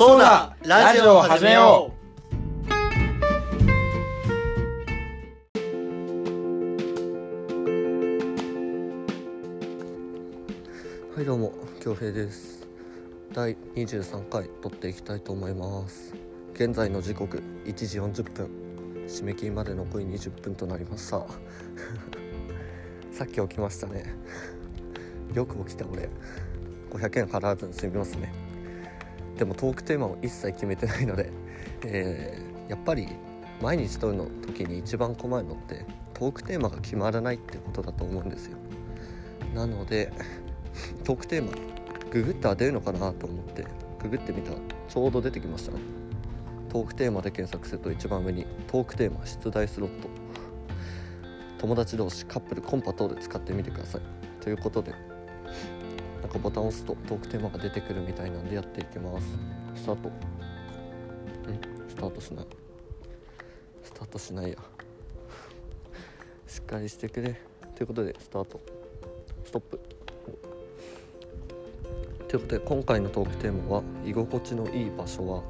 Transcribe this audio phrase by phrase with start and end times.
[0.00, 2.74] そうだラジオを始めよう。
[11.14, 11.52] はいどうも
[11.82, 12.66] 京平です。
[13.34, 16.14] 第23回撮っていきたいと思います。
[16.54, 18.50] 現在の時刻1時40分。
[19.06, 21.26] 締め切りまで残り20分となりました。
[23.12, 24.14] さっき起きましたね。
[25.34, 26.08] よく起きた俺。
[26.88, 28.48] 500円払わずに済みますね。
[29.40, 31.32] でもトークテーマを一切決めてないので、
[31.86, 33.08] えーやっぱり
[33.60, 38.58] 毎日撮るの時に一番困るのってトークテーマが決まらないってことだと思うんですよ。
[39.54, 40.12] なので
[41.02, 41.50] トークテーマ
[42.10, 43.64] ググったら出るのかなと思って
[44.00, 44.58] ググってみたら
[44.88, 45.72] ちょうど出てきました。
[45.72, 45.78] ね
[46.68, 50.08] トークテーマで検索すると一番上にトークテーマ出題スロット。
[51.58, 54.02] 友達同士カップルコンパ等で使ってみてください。
[54.40, 54.92] ということで
[56.20, 59.26] なんかボタンを押すとトークテーマが出てくるみたいなんでやっていきます。
[59.74, 60.08] スタート。
[60.08, 60.12] う
[61.52, 61.60] ん？
[61.88, 62.46] スタートしない。
[63.82, 64.56] スタートしないや。
[66.46, 67.40] しっかりしてくれ。
[67.74, 68.60] ということでスタート。
[69.44, 69.80] ストップ。
[72.28, 75.42] ということで今回のトークテーマは居心地のいい場所は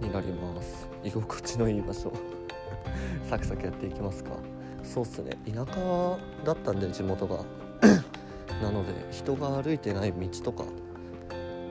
[0.00, 0.88] になります。
[1.04, 2.12] 居心地のいい場所。
[3.28, 4.30] サクサクやっていきますか。
[4.82, 5.38] そうっすね。
[5.46, 7.44] 田舎だったんで地元が。
[8.62, 10.64] なので人が歩いてない道とか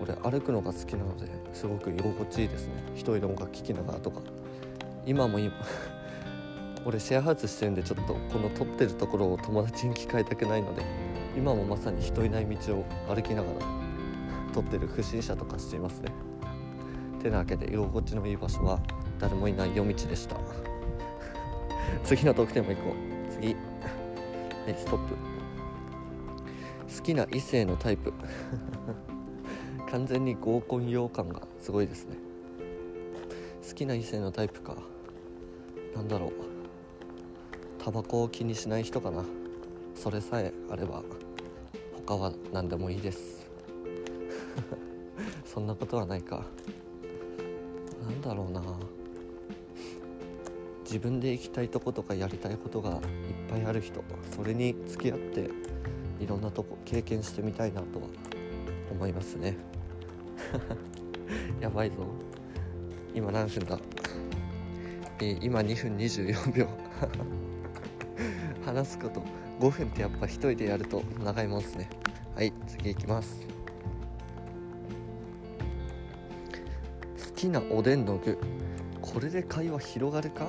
[0.00, 2.74] 俺歩くのが好きなのですごく居心地いいですね。
[2.94, 4.20] 一人で音楽聴きながらとか。
[5.06, 5.54] 今も今
[6.84, 10.82] 俺シェアハウスしてるんでちょっとこの撮ってるところを友達に聞かれたくないので
[11.36, 13.54] 今もまさに人いない道を歩きながら
[14.52, 16.12] 撮ってる不審者とかしていますね。
[17.22, 18.78] てなわけで居心地のいい場所は
[19.18, 20.36] 誰もいない夜道でした。
[22.04, 23.32] 次のトークテーマ行こう。
[23.32, 23.46] 次。
[23.48, 23.56] はい
[24.76, 25.27] ストップ。
[27.08, 28.12] きな異性のタイプ。
[29.90, 32.16] 完全に合コン用感がすごいですね。
[33.66, 34.76] 好きな異性のタイプか。
[35.94, 36.32] なんだろう。
[37.78, 39.24] タバコを気にしない人かな。
[39.94, 41.02] それさえあれば
[42.06, 43.48] 他は何でもいいです。
[45.46, 46.44] そんなことはないか。
[48.06, 48.62] なんだろうな。
[50.84, 52.98] 自分で行きたいとことかやりたいことがいっ
[53.48, 54.02] ぱいある人
[54.34, 55.67] それに付き合って
[56.20, 58.06] いろんなとこ経験してみたいなとは
[58.90, 59.56] 思いますね。
[61.60, 61.96] やばいぞ。
[63.14, 63.78] 今何分だ？
[65.20, 66.68] えー今2分24秒。
[68.64, 69.22] 話すこと。
[69.60, 71.88] 5分ってやっぱ一人でやると長いもんですね。
[72.34, 73.46] はい次行きます。
[77.26, 78.38] 好きなおでんの具。
[79.00, 80.48] これで会話広がるか？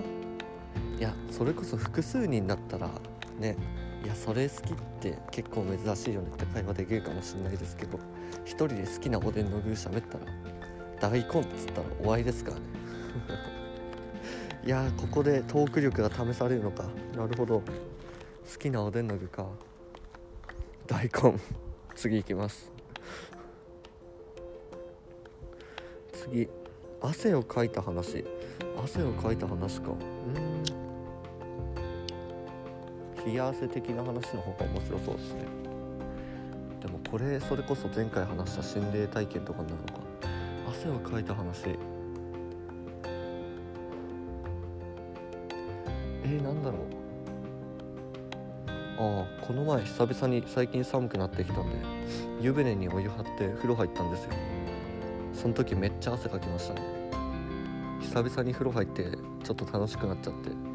[0.99, 2.89] いやそれこそ複数人だったら
[3.39, 3.55] ね
[4.03, 7.99] いやそれ好きって結構珍しいよねって会話できるかもしれないですけど
[8.45, 10.25] 一人で好きなおでんの具喋ったら
[10.99, 12.63] 大根っつったら終わりですからね。
[14.65, 16.83] いやここでトーク力が試されるのか。
[17.15, 17.59] なるほど。
[17.59, 19.45] 好きなおでんの具か。
[20.87, 21.39] 大根。
[21.95, 22.71] 次行きます。
[26.11, 26.49] 次。
[27.01, 28.25] 汗をかいた話。
[28.83, 29.91] 汗をかいた話か。
[29.91, 30.58] うん。
[33.25, 35.43] 冷や汗的な話の方が面白そうですね
[36.81, 39.99] でもこれそれこそ前回話した心霊体験とかになるのか
[40.69, 41.69] 汗をかいた話
[46.23, 46.99] えー、なんだろう
[48.99, 51.77] ああこの前久々に最近寒くなってきたんで
[52.41, 54.29] 湯船にお湯張って風呂入ったんですよ
[55.33, 56.81] その時めっちゃ汗かきましたね
[58.01, 59.03] 久々に風呂入って
[59.43, 60.68] ちょっと楽しくなっちゃって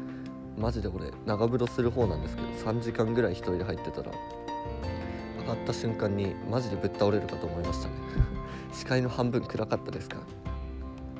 [0.57, 4.11] マジで俺長風呂する方なんですけど3時間ぐらい一人で入ってたら
[5.41, 7.95] 上がった瞬間にマジでぶっ倒れるかと思いましたね。
[8.73, 10.17] 視界の半分暗かったですか？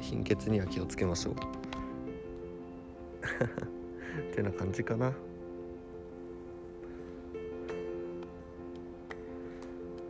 [0.01, 1.35] 貧血には気をつけましょう。
[4.31, 5.11] ってな感じかな。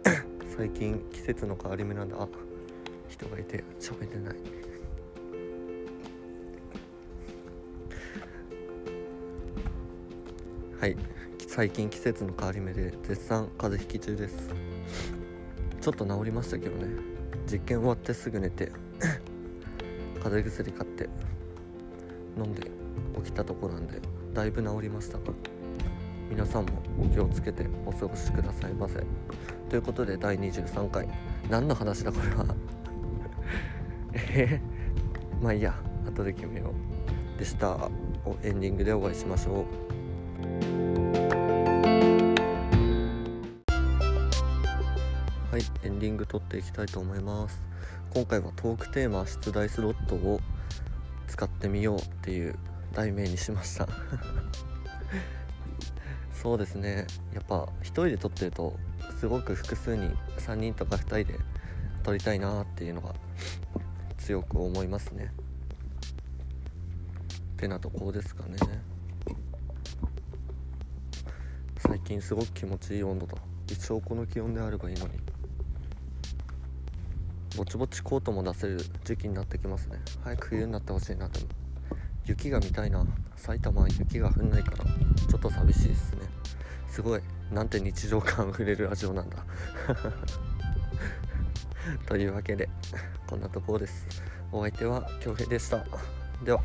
[0.56, 2.28] 最近季節の変わり目なんであ
[3.10, 4.36] 人がいて喋れない。
[10.80, 10.98] はい。
[11.48, 14.54] 最近季節の変わり目で絶賛風邪ひき中です。
[15.80, 16.88] ちょっと治りましたけどね。
[17.50, 18.74] 実験終わってすぐ寝て
[20.22, 21.08] 風邪薬買って
[22.38, 22.70] 飲んで
[23.16, 24.02] 起きたとこなんで
[24.34, 25.24] だいぶ治りましたが
[26.30, 29.02] 皆さんもお気をつけてお過ごしくださいませ。
[29.70, 31.08] ということで第23回。
[31.50, 32.46] 何の話だこれは。
[34.14, 35.74] えー、まあいいや。
[36.06, 36.74] 後で決めよ
[37.36, 37.40] う。
[37.40, 37.90] でした
[38.44, 39.62] エンディングでお会いしましょ
[39.92, 39.95] う。
[45.56, 47.64] はいエンディング撮っていきたいと思います。
[48.14, 50.42] 今回はトークテーマ出題スロットを
[51.30, 52.60] 使ってみようっていう
[52.92, 53.88] 題名にしました。
[56.36, 57.08] そうですね。
[57.34, 58.78] やっぱ一人で撮ってると
[59.18, 61.40] すごく複数人3人とか2人で
[62.04, 63.16] 撮りたいなっていうのが
[64.18, 65.32] 強く思いますね。
[67.56, 68.58] てなとこですかね。
[71.78, 73.38] 最近すごく気持ちいい温度だ。
[73.72, 75.35] 一応この気温であればいいのに。
[77.56, 80.00] ぼちぼちコートも出せる時期になってきますね。
[80.24, 81.40] 早く冬になってほしいなと。
[81.40, 81.52] 思う
[82.26, 83.06] 雪が見たいな。
[83.36, 84.84] 埼玉は雪が降んないから。
[84.84, 86.22] ちょっと寂しいですね。
[86.88, 87.22] すごい。
[87.52, 89.38] なんて日常感あふれるラジオなんだ。
[92.08, 92.68] というわけで
[93.28, 94.08] こんなところです。
[94.52, 95.86] お相手は恭平でした。
[96.44, 96.62] では。